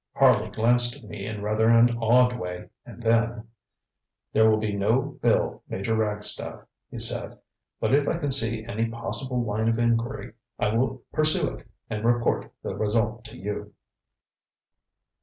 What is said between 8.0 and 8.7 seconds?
I can see